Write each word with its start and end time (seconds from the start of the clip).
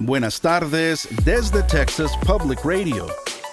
Buenas 0.00 0.40
tardes 0.40 1.08
desde 1.24 1.60
Texas 1.64 2.12
Public 2.24 2.60
Radio. 2.64 3.08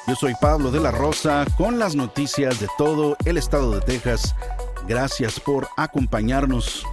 Yo 0.07 0.13
soy 0.13 0.33
Pablo 0.39 0.70
de 0.70 0.79
la 0.79 0.91
Rosa 0.91 1.44
con 1.57 1.79
las 1.79 1.96
noticias 1.96 2.60
de 2.60 2.68
todo 2.78 3.18
el 3.25 3.38
estado 3.38 3.71
de 3.71 3.81
Texas. 3.81 4.36
Gracias 4.88 5.39
por 5.39 5.68
acompañarnos. 5.76 6.86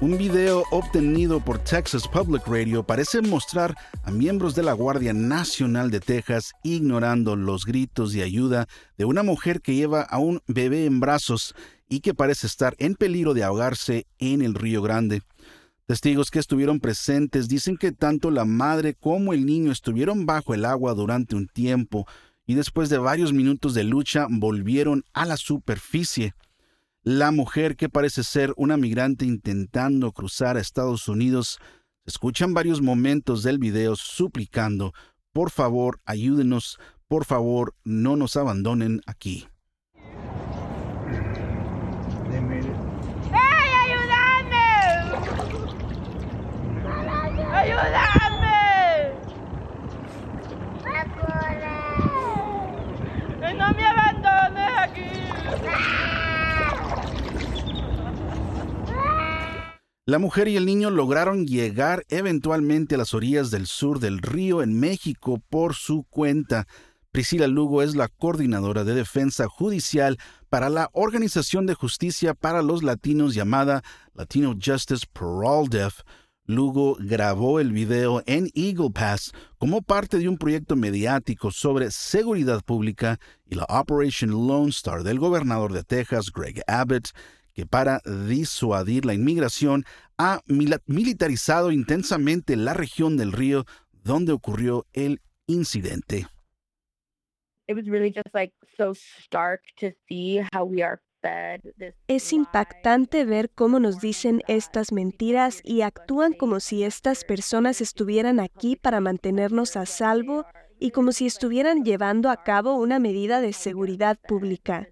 Un 0.00 0.16
video 0.16 0.62
obtenido 0.70 1.40
por 1.40 1.58
Texas 1.58 2.06
Public 2.06 2.46
Radio 2.46 2.84
parece 2.84 3.22
mostrar 3.22 3.74
a 4.04 4.12
miembros 4.12 4.54
de 4.54 4.62
la 4.62 4.72
Guardia 4.72 5.12
Nacional 5.12 5.90
de 5.90 5.98
Texas 5.98 6.52
ignorando 6.62 7.34
los 7.34 7.64
gritos 7.66 8.12
de 8.12 8.22
ayuda 8.22 8.68
de 8.96 9.04
una 9.04 9.24
mujer 9.24 9.62
que 9.62 9.74
lleva 9.74 10.02
a 10.02 10.18
un 10.18 10.42
bebé 10.46 10.84
en 10.84 11.00
brazos 11.00 11.56
y 11.88 12.00
que 12.00 12.14
parece 12.14 12.46
estar 12.46 12.76
en 12.78 12.94
peligro 12.94 13.34
de 13.34 13.42
ahogarse 13.42 14.06
en 14.20 14.42
el 14.42 14.54
Río 14.54 14.80
Grande. 14.80 15.22
Testigos 15.86 16.32
que 16.32 16.40
estuvieron 16.40 16.80
presentes 16.80 17.46
dicen 17.46 17.76
que 17.76 17.92
tanto 17.92 18.32
la 18.32 18.44
madre 18.44 18.94
como 18.94 19.32
el 19.32 19.46
niño 19.46 19.70
estuvieron 19.70 20.26
bajo 20.26 20.52
el 20.52 20.64
agua 20.64 20.94
durante 20.94 21.36
un 21.36 21.46
tiempo 21.46 22.08
y 22.44 22.54
después 22.54 22.88
de 22.88 22.98
varios 22.98 23.32
minutos 23.32 23.72
de 23.72 23.84
lucha 23.84 24.26
volvieron 24.28 25.04
a 25.12 25.26
la 25.26 25.36
superficie. 25.36 26.34
La 27.02 27.30
mujer, 27.30 27.76
que 27.76 27.88
parece 27.88 28.24
ser 28.24 28.52
una 28.56 28.76
migrante 28.76 29.26
intentando 29.26 30.10
cruzar 30.10 30.56
a 30.56 30.60
Estados 30.60 31.06
Unidos, 31.06 31.60
escuchan 32.04 32.52
varios 32.52 32.82
momentos 32.82 33.44
del 33.44 33.58
video 33.58 33.94
suplicando, 33.94 34.92
por 35.32 35.52
favor, 35.52 36.00
ayúdenos, 36.04 36.80
por 37.06 37.24
favor, 37.24 37.76
no 37.84 38.16
nos 38.16 38.36
abandonen 38.36 39.02
aquí. 39.06 39.46
La 60.16 60.20
mujer 60.20 60.48
y 60.48 60.56
el 60.56 60.64
niño 60.64 60.88
lograron 60.88 61.46
llegar 61.46 62.06
eventualmente 62.08 62.94
a 62.94 62.98
las 62.98 63.12
orillas 63.12 63.50
del 63.50 63.66
sur 63.66 64.00
del 64.00 64.20
río 64.20 64.62
en 64.62 64.80
México 64.80 65.42
por 65.50 65.74
su 65.74 66.04
cuenta. 66.04 66.66
Priscila 67.12 67.46
Lugo 67.48 67.82
es 67.82 67.94
la 67.94 68.08
coordinadora 68.08 68.84
de 68.84 68.94
defensa 68.94 69.46
judicial 69.46 70.16
para 70.48 70.70
la 70.70 70.88
Organización 70.94 71.66
de 71.66 71.74
Justicia 71.74 72.32
para 72.32 72.62
los 72.62 72.82
Latinos 72.82 73.34
llamada 73.34 73.82
Latino 74.14 74.54
Justice 74.58 75.04
Def. 75.68 76.00
Lugo 76.46 76.96
grabó 76.98 77.60
el 77.60 77.72
video 77.72 78.22
en 78.24 78.48
Eagle 78.54 78.92
Pass 78.94 79.32
como 79.58 79.82
parte 79.82 80.18
de 80.18 80.30
un 80.30 80.38
proyecto 80.38 80.76
mediático 80.76 81.50
sobre 81.50 81.90
seguridad 81.90 82.62
pública 82.64 83.20
y 83.44 83.56
la 83.56 83.66
Operation 83.68 84.30
Lone 84.30 84.70
Star 84.70 85.02
del 85.02 85.18
gobernador 85.18 85.74
de 85.74 85.84
Texas, 85.84 86.32
Greg 86.32 86.62
Abbott, 86.66 87.10
que 87.56 87.64
para 87.64 88.02
disuadir 88.28 89.06
la 89.06 89.14
inmigración 89.14 89.86
ha 90.18 90.42
militarizado 90.46 91.72
intensamente 91.72 92.54
la 92.54 92.74
región 92.74 93.16
del 93.16 93.32
río 93.32 93.64
donde 93.92 94.32
ocurrió 94.32 94.84
el 94.92 95.22
incidente. 95.46 96.26
Es 102.06 102.32
impactante 102.34 103.24
ver 103.24 103.50
cómo 103.50 103.80
nos 103.80 104.00
dicen 104.02 104.42
estas 104.48 104.92
mentiras 104.92 105.62
y 105.64 105.80
actúan 105.80 106.34
como 106.34 106.60
si 106.60 106.84
estas 106.84 107.24
personas 107.24 107.80
estuvieran 107.80 108.38
aquí 108.38 108.76
para 108.76 109.00
mantenernos 109.00 109.76
a 109.78 109.86
salvo 109.86 110.44
y 110.78 110.90
como 110.90 111.10
si 111.12 111.24
estuvieran 111.24 111.84
llevando 111.84 112.28
a 112.28 112.44
cabo 112.44 112.74
una 112.74 112.98
medida 112.98 113.40
de 113.40 113.54
seguridad 113.54 114.18
pública. 114.28 114.88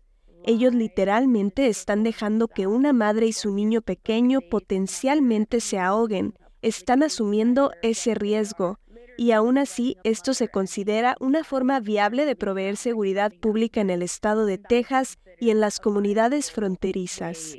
Ellos 0.47 0.75
literalmente 0.75 1.69
están 1.69 2.03
dejando 2.03 2.49
que 2.49 2.66
una 2.66 2.93
madre 2.93 3.27
y 3.27 3.32
su 3.32 3.55
niño 3.55 3.81
pequeño 3.81 4.41
potencialmente 4.43 5.60
se 5.60 5.78
ahoguen. 5.78 6.34
Están 6.60 7.03
asumiendo 7.03 7.71
ese 7.82 8.15
riesgo. 8.15 8.78
Y 9.16 9.33
aún 9.33 9.56
así, 9.56 9.97
esto 10.04 10.34
se 10.34 10.49
considera 10.49 11.16
una 11.19 11.44
forma 11.44 11.81
viable 11.81 12.27
de 12.27 12.37
proveer 12.37 12.77
seguridad 12.77 13.33
pública 13.41 13.81
en 13.81 13.88
el 13.88 14.03
estado 14.03 14.44
de 14.44 14.59
Texas 14.59 15.19
y 15.41 15.50
en 15.50 15.60
las 15.60 15.81
comunidades 15.81 16.50
fronterizas. 16.50 17.56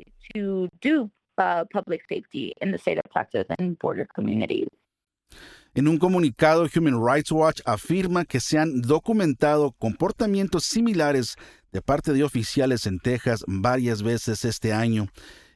En 5.76 5.90
un 5.90 5.98
comunicado, 5.98 6.70
Human 6.74 7.06
Rights 7.06 7.34
Watch 7.34 7.60
afirma 7.66 8.24
que 8.24 8.40
se 8.40 8.58
han 8.58 8.82
documentado 8.82 9.74
comportamientos 9.74 10.64
similares 10.64 11.36
de 11.74 11.82
parte 11.82 12.14
de 12.14 12.24
oficiales 12.24 12.86
en 12.86 13.00
Texas 13.00 13.44
varias 13.46 14.02
veces 14.02 14.46
este 14.46 14.72
año. 14.72 15.10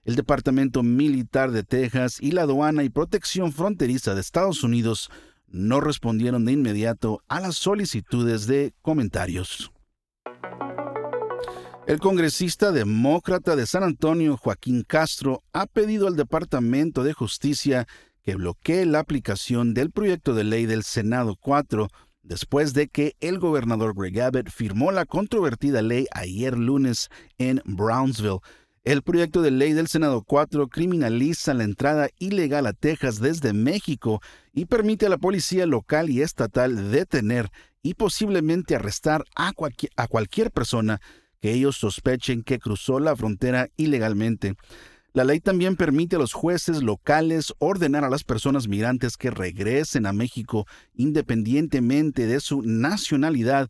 El 0.03 0.17
Departamento 0.17 0.83
Militar 0.83 1.51
de 1.51 1.63
Texas 1.63 2.17
y 2.19 2.31
la 2.31 2.41
Aduana 2.41 2.83
y 2.83 2.89
Protección 2.89 3.53
Fronteriza 3.53 4.13
de 4.13 4.19
Estados 4.19 4.61
Unidos 4.61 5.09
no 5.47 5.79
respondieron 5.79 6.43
de 6.43 6.51
inmediato 6.51 7.23
a 7.29 7.39
las 7.39 7.55
solicitudes 7.55 8.45
de 8.45 8.73
comentarios. 8.81 9.71
El 11.87 11.99
congresista 11.99 12.73
demócrata 12.73 13.55
de 13.55 13.65
San 13.65 13.83
Antonio, 13.83 14.35
Joaquín 14.35 14.83
Castro, 14.83 15.43
ha 15.53 15.65
pedido 15.65 16.07
al 16.07 16.17
Departamento 16.17 17.05
de 17.05 17.13
Justicia 17.13 17.87
que 18.29 18.35
bloquee 18.35 18.85
la 18.85 18.99
aplicación 18.99 19.73
del 19.73 19.89
proyecto 19.89 20.35
de 20.35 20.43
ley 20.43 20.67
del 20.67 20.83
Senado 20.83 21.35
4 21.35 21.87
después 22.21 22.75
de 22.75 22.87
que 22.87 23.15
el 23.21 23.39
gobernador 23.39 23.95
Greg 23.95 24.21
Abbott 24.21 24.51
firmó 24.51 24.91
la 24.91 25.05
controvertida 25.05 25.81
ley 25.81 26.05
ayer 26.11 26.55
lunes 26.55 27.09
en 27.39 27.59
Brownsville. 27.65 28.37
El 28.83 29.01
proyecto 29.01 29.41
de 29.41 29.49
ley 29.49 29.73
del 29.73 29.87
Senado 29.87 30.21
4 30.21 30.67
criminaliza 30.67 31.55
la 31.55 31.63
entrada 31.63 32.09
ilegal 32.19 32.67
a 32.67 32.73
Texas 32.73 33.19
desde 33.19 33.53
México 33.53 34.21
y 34.53 34.65
permite 34.65 35.07
a 35.07 35.09
la 35.09 35.17
policía 35.17 35.65
local 35.65 36.11
y 36.11 36.21
estatal 36.21 36.91
detener 36.91 37.49
y 37.81 37.95
posiblemente 37.95 38.75
arrestar 38.75 39.23
a, 39.35 39.53
a 39.95 40.07
cualquier 40.07 40.51
persona 40.51 41.01
que 41.41 41.53
ellos 41.53 41.77
sospechen 41.77 42.43
que 42.43 42.59
cruzó 42.59 42.99
la 42.99 43.15
frontera 43.15 43.69
ilegalmente. 43.75 44.53
La 45.13 45.23
ley 45.23 45.39
también 45.39 45.75
permite 45.75 46.17
a 46.17 46.19
los 46.19 46.33
jueces 46.33 46.83
locales 46.83 47.53
ordenar 47.57 48.03
a 48.03 48.09
las 48.11 48.23
personas 48.23 48.67
migrantes 48.67 49.17
que 49.17 49.31
regresen 49.31 50.05
a 50.05 50.13
México 50.13 50.67
independientemente 50.93 52.27
de 52.27 52.39
su 52.39 52.61
nacionalidad. 52.61 53.69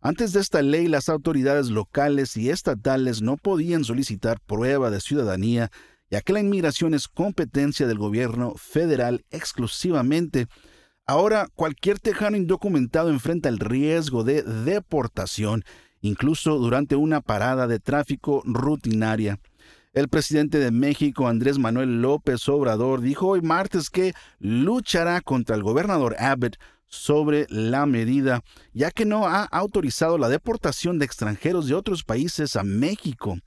Antes 0.00 0.32
de 0.32 0.40
esta 0.40 0.62
ley, 0.62 0.88
las 0.88 1.08
autoridades 1.08 1.70
locales 1.70 2.36
y 2.36 2.50
estatales 2.50 3.22
no 3.22 3.36
podían 3.36 3.84
solicitar 3.84 4.40
prueba 4.40 4.90
de 4.90 5.00
ciudadanía, 5.00 5.70
ya 6.10 6.22
que 6.22 6.32
la 6.32 6.40
inmigración 6.40 6.94
es 6.94 7.06
competencia 7.06 7.86
del 7.86 7.98
gobierno 7.98 8.54
federal 8.56 9.24
exclusivamente. 9.30 10.48
Ahora, 11.06 11.46
cualquier 11.54 12.00
tejano 12.00 12.36
indocumentado 12.36 13.10
enfrenta 13.10 13.48
el 13.48 13.60
riesgo 13.60 14.24
de 14.24 14.42
deportación, 14.42 15.64
incluso 16.00 16.58
durante 16.58 16.96
una 16.96 17.20
parada 17.20 17.68
de 17.68 17.78
tráfico 17.78 18.42
rutinaria. 18.44 19.38
El 19.92 20.08
presidente 20.08 20.60
de 20.60 20.70
México, 20.70 21.26
Andrés 21.26 21.58
Manuel 21.58 22.00
López 22.00 22.48
Obrador, 22.48 23.00
dijo 23.00 23.26
hoy 23.26 23.40
martes 23.42 23.90
que 23.90 24.14
luchará 24.38 25.20
contra 25.20 25.56
el 25.56 25.64
gobernador 25.64 26.14
Abbott 26.20 26.58
sobre 26.86 27.46
la 27.48 27.86
medida, 27.86 28.44
ya 28.72 28.92
que 28.92 29.04
no 29.04 29.26
ha 29.26 29.42
autorizado 29.42 30.16
la 30.16 30.28
deportación 30.28 31.00
de 31.00 31.06
extranjeros 31.06 31.66
de 31.66 31.74
otros 31.74 32.04
países 32.04 32.54
a 32.54 32.62
México. 32.62 33.38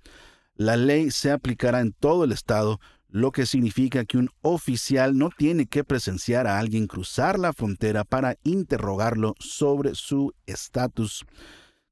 La 0.56 0.76
ley 0.76 1.12
se 1.12 1.32
aplicará 1.32 1.80
en 1.80 1.94
todo 1.94 2.26
el 2.26 2.34
estado, 2.34 2.82
lo 3.08 3.32
que 3.32 3.46
significa 3.46 4.04
que 4.04 4.18
un 4.18 4.30
oficial 4.42 5.18
no 5.18 5.30
tiene 5.30 5.66
que 5.68 5.86
presenciar 5.86 6.46
a 6.46 6.60
alguien 6.60 6.88
cruzar 6.88 7.40
la 7.40 7.54
frontera 7.54 8.04
para 8.04 8.36
interrogarlo 8.44 9.36
sobre 9.40 9.96
su 9.96 10.34
estatus. 10.46 11.26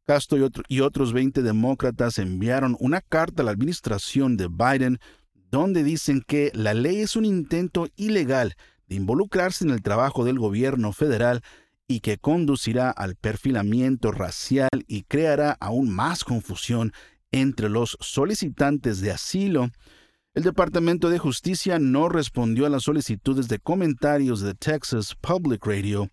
Castro 0.06 0.50
y, 0.68 0.82
otros 0.82 1.14
20 1.14 1.42
demócratas 1.42 2.18
enviaron 2.18 2.76
una 2.80 3.02
carta 3.02 3.44
a 3.44 3.46
la 3.46 3.52
administración 3.52 4.36
de 4.36 4.48
Biden 4.48 5.00
donde 5.52 5.84
dicen 5.84 6.24
que 6.26 6.52
la 6.54 6.74
ley 6.74 7.02
es 7.02 7.16
un 7.16 7.26
intento 7.26 7.88
ilegal 7.96 8.56
de 8.88 8.96
involucrarse 8.96 9.64
en 9.64 9.70
el 9.70 9.82
trabajo 9.82 10.26
del 10.26 10.40
gobierno 10.40 10.92
federal 10.92 11.42
y 11.88 12.00
que 12.00 12.18
conducirá 12.18 12.90
al 12.90 13.16
perfilamiento 13.16 14.12
racial 14.12 14.70
y 14.88 15.04
creará 15.04 15.58
aún 15.60 15.90
más 15.90 16.24
confusión 16.24 16.94
entre 17.32 17.70
los 17.70 17.98
solicitantes 18.00 19.02
de 19.02 19.12
asilo. 19.12 19.70
El 20.34 20.44
Departamento 20.44 21.10
de 21.10 21.20
Justicia 21.20 21.80
no 21.80 22.10
respondió 22.10 22.66
a 22.66 22.70
las 22.70 22.84
solicitudes 22.84 23.50
de 23.50 23.60
comentarios 23.60 24.42
de 24.42 24.54
Texas 24.56 25.16
Public 25.16 25.66
Radio 25.66 26.10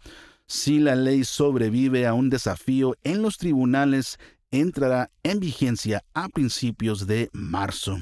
si 0.49 0.81
la 0.81 0.97
ley 0.97 1.25
sobrevive 1.25 2.07
a 2.07 2.15
un 2.15 2.31
desafío 2.31 2.97
en 3.05 3.23
los 3.23 3.37
tribunales, 3.37 4.19
entrará 4.51 5.11
en 5.23 5.41
vigencia 5.41 6.03
a 6.15 6.29
principios 6.29 7.07
de 7.07 7.29
marzo. 7.33 7.99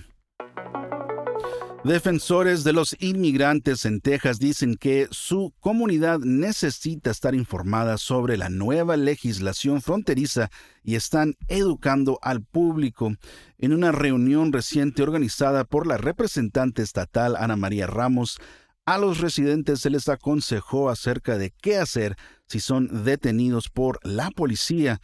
Defensores 1.85 2.65
de 2.65 2.73
los 2.73 2.97
inmigrantes 2.99 3.85
en 3.85 4.01
Texas 4.01 4.41
dicen 4.41 4.75
que 4.75 5.07
su 5.13 5.55
comunidad 5.61 6.19
necesita 6.19 7.13
estar 7.13 7.35
informada 7.35 7.97
sobre 7.97 8.37
la 8.37 8.49
nueva 8.49 8.97
legislación 8.97 9.81
fronteriza 9.81 10.51
y 10.83 10.97
están 10.97 11.35
educando 11.47 12.19
al 12.23 12.43
público. 12.43 13.15
En 13.59 13.73
una 13.73 13.93
reunión 13.93 14.53
reciente 14.53 15.05
organizada 15.05 15.65
por 15.65 15.87
la 15.87 15.97
representante 15.97 16.83
estatal 16.83 17.37
Ana 17.37 17.55
María 17.55 17.87
Ramos, 17.87 18.39
a 18.87 18.99
los 18.99 19.19
residentes 19.19 19.81
se 19.81 19.91
les 19.91 20.09
aconsejó 20.09 20.89
acerca 20.89 21.37
de 21.37 21.51
qué 21.51 21.77
hacer 21.77 22.17
si 22.47 22.61
son 22.61 23.05
detenidos 23.05 23.69
por 23.69 23.99
la 24.05 24.31
policía. 24.31 25.01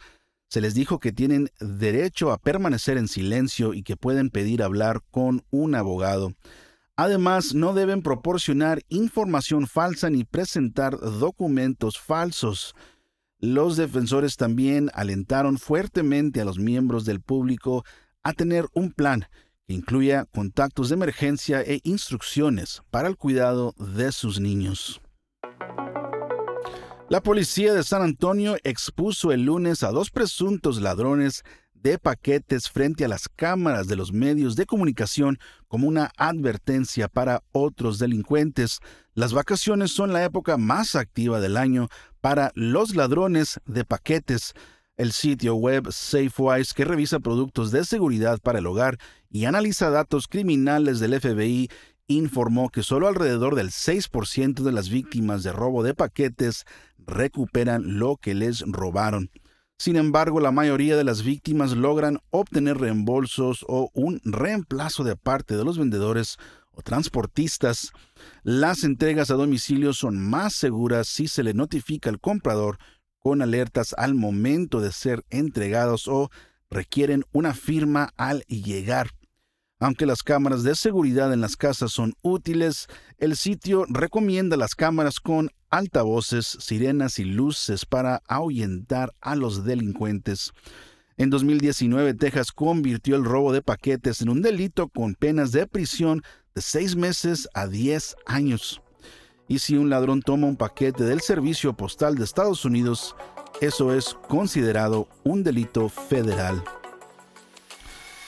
Se 0.49 0.61
les 0.61 0.73
dijo 0.73 0.99
que 0.99 1.11
tienen 1.11 1.49
derecho 1.59 2.31
a 2.31 2.37
permanecer 2.37 2.97
en 2.97 3.09
silencio 3.09 3.73
y 3.73 3.83
que 3.83 3.97
pueden 3.97 4.29
pedir 4.29 4.63
hablar 4.63 5.01
con 5.11 5.43
un 5.49 5.75
abogado. 5.75 6.33
Además, 6.95 7.55
no 7.55 7.73
deben 7.73 8.03
proporcionar 8.03 8.83
información 8.87 9.67
falsa 9.67 10.09
ni 10.09 10.23
presentar 10.23 10.97
documentos 10.97 11.99
falsos. 11.99 12.75
Los 13.39 13.75
defensores 13.75 14.37
también 14.37 14.91
alentaron 14.93 15.57
fuertemente 15.57 16.39
a 16.39 16.45
los 16.45 16.59
miembros 16.59 17.03
del 17.03 17.19
público 17.19 17.83
a 18.21 18.31
tener 18.31 18.67
un 18.73 18.93
plan 18.93 19.25
incluya 19.73 20.25
contactos 20.25 20.89
de 20.89 20.95
emergencia 20.95 21.61
e 21.61 21.81
instrucciones 21.83 22.81
para 22.91 23.07
el 23.07 23.17
cuidado 23.17 23.73
de 23.77 24.11
sus 24.11 24.39
niños. 24.39 25.01
La 27.09 27.21
policía 27.21 27.73
de 27.73 27.83
San 27.83 28.01
Antonio 28.01 28.57
expuso 28.63 29.31
el 29.31 29.43
lunes 29.45 29.83
a 29.83 29.91
dos 29.91 30.09
presuntos 30.09 30.81
ladrones 30.81 31.43
de 31.73 31.99
paquetes 31.99 32.69
frente 32.69 33.03
a 33.03 33.09
las 33.09 33.27
cámaras 33.27 33.87
de 33.87 33.97
los 33.97 34.13
medios 34.13 34.55
de 34.55 34.65
comunicación 34.65 35.37
como 35.67 35.87
una 35.87 36.11
advertencia 36.17 37.09
para 37.09 37.43
otros 37.51 37.99
delincuentes. 37.99 38.79
Las 39.13 39.33
vacaciones 39.33 39.91
son 39.91 40.13
la 40.13 40.23
época 40.23 40.57
más 40.57 40.95
activa 40.95 41.41
del 41.41 41.57
año 41.57 41.89
para 42.21 42.51
los 42.55 42.95
ladrones 42.95 43.59
de 43.65 43.83
paquetes. 43.83 44.53
El 44.95 45.11
sitio 45.11 45.55
web 45.55 45.91
SafeWise, 45.91 46.73
que 46.73 46.85
revisa 46.85 47.19
productos 47.19 47.71
de 47.71 47.83
seguridad 47.83 48.39
para 48.39 48.59
el 48.59 48.67
hogar 48.67 48.97
y 49.33 49.45
analiza 49.45 49.89
datos 49.89 50.27
criminales 50.27 50.99
del 50.99 51.19
FBI, 51.19 51.67
informó 52.05 52.69
que 52.69 52.83
solo 52.83 53.07
alrededor 53.07 53.55
del 53.55 53.71
6% 53.71 54.61
de 54.61 54.71
las 54.71 54.89
víctimas 54.89 55.41
de 55.41 55.51
robo 55.51 55.81
de 55.81 55.95
paquetes 55.95 56.65
recuperan 56.99 57.97
lo 57.97 58.17
que 58.17 58.35
les 58.35 58.61
robaron. 58.61 59.31
Sin 59.79 59.95
embargo, 59.95 60.39
la 60.39 60.51
mayoría 60.51 60.95
de 60.95 61.03
las 61.03 61.23
víctimas 61.23 61.75
logran 61.75 62.19
obtener 62.29 62.77
reembolsos 62.77 63.65
o 63.67 63.89
un 63.95 64.21
reemplazo 64.23 65.03
de 65.03 65.15
parte 65.15 65.57
de 65.57 65.65
los 65.65 65.79
vendedores 65.79 66.37
o 66.69 66.83
transportistas. 66.83 67.91
Las 68.43 68.83
entregas 68.83 69.31
a 69.31 69.33
domicilio 69.33 69.93
son 69.93 70.19
más 70.19 70.53
seguras 70.53 71.07
si 71.07 71.27
se 71.27 71.41
le 71.41 71.55
notifica 71.55 72.11
al 72.11 72.19
comprador 72.19 72.77
con 73.17 73.41
alertas 73.41 73.95
al 73.97 74.13
momento 74.13 74.79
de 74.79 74.91
ser 74.91 75.25
entregados 75.31 76.07
o 76.07 76.29
requieren 76.69 77.23
una 77.31 77.55
firma 77.55 78.11
al 78.15 78.41
llegar. 78.43 79.09
Aunque 79.79 80.05
las 80.05 80.23
cámaras 80.23 80.63
de 80.63 80.75
seguridad 80.75 81.33
en 81.33 81.41
las 81.41 81.57
casas 81.57 81.91
son 81.91 82.13
útiles, 82.21 82.87
el 83.17 83.35
sitio 83.35 83.85
recomienda 83.89 84.55
las 84.55 84.75
cámaras 84.75 85.19
con 85.19 85.49
altavoces, 85.69 86.57
sirenas 86.59 87.19
y 87.19 87.25
luces 87.25 87.85
para 87.85 88.21
ahuyentar 88.27 89.13
a 89.19 89.35
los 89.35 89.65
delincuentes. 89.65 90.51
En 91.17 91.29
2019, 91.29 92.13
Texas 92.13 92.51
convirtió 92.51 93.15
el 93.15 93.25
robo 93.25 93.51
de 93.51 93.61
paquetes 93.61 94.21
en 94.21 94.29
un 94.29 94.41
delito 94.41 94.87
con 94.87 95.15
penas 95.15 95.51
de 95.51 95.67
prisión 95.67 96.21
de 96.55 96.61
seis 96.61 96.95
meses 96.95 97.47
a 97.53 97.67
diez 97.67 98.15
años. 98.25 98.81
Y 99.47 99.59
si 99.59 99.75
un 99.75 99.89
ladrón 99.89 100.21
toma 100.21 100.47
un 100.47 100.55
paquete 100.55 101.03
del 101.03 101.21
Servicio 101.21 101.73
Postal 101.73 102.15
de 102.15 102.23
Estados 102.23 102.65
Unidos, 102.65 103.15
eso 103.61 103.93
es 103.93 104.15
considerado 104.27 105.07
un 105.23 105.43
delito 105.43 105.89
federal. 105.89 106.63